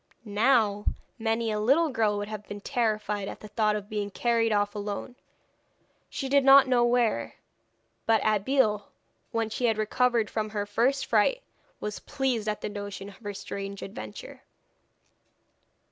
Now, 0.25 0.85
many 1.19 1.51
a 1.51 1.59
little 1.59 1.89
girl 1.89 2.17
would 2.17 2.27
have 2.27 2.47
been 2.47 2.59
terrified 2.59 3.27
at 3.27 3.41
the 3.41 3.47
thought 3.49 3.75
of 3.75 3.87
being 3.87 4.09
carried 4.09 4.51
off 4.51 4.73
alone, 4.73 5.15
she 6.09 6.27
did 6.27 6.43
not 6.43 6.67
know 6.67 6.83
where. 6.83 7.35
But 8.07 8.21
Abeille, 8.25 8.87
when 9.31 9.51
she 9.51 9.65
had 9.65 9.77
recovered 9.77 10.27
from 10.27 10.49
her 10.49 10.65
first 10.65 11.05
fright, 11.05 11.43
was 11.79 11.99
pleased 11.99 12.49
at 12.49 12.61
the 12.61 12.67
notion 12.69 13.09
of 13.09 13.17
her 13.17 13.35
strange 13.35 13.83
adventure. 13.83 14.41